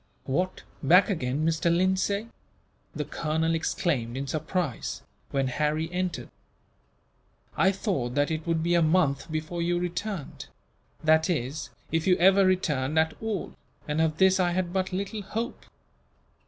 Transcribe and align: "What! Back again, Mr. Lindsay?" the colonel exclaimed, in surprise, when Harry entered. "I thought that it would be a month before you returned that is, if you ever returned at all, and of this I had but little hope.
"What! 0.25 0.63
Back 0.81 1.11
again, 1.11 1.45
Mr. 1.45 1.71
Lindsay?" 1.71 2.27
the 2.95 3.05
colonel 3.05 3.53
exclaimed, 3.53 4.17
in 4.17 4.25
surprise, 4.25 5.03
when 5.29 5.45
Harry 5.47 5.91
entered. 5.91 6.29
"I 7.55 7.71
thought 7.71 8.15
that 8.15 8.31
it 8.31 8.47
would 8.47 8.63
be 8.63 8.73
a 8.73 8.81
month 8.81 9.31
before 9.31 9.61
you 9.61 9.77
returned 9.77 10.47
that 11.03 11.29
is, 11.29 11.69
if 11.91 12.07
you 12.07 12.17
ever 12.17 12.43
returned 12.47 12.97
at 12.97 13.13
all, 13.21 13.53
and 13.87 14.01
of 14.01 14.17
this 14.17 14.39
I 14.39 14.53
had 14.53 14.73
but 14.73 14.91
little 14.91 15.21
hope. 15.21 15.65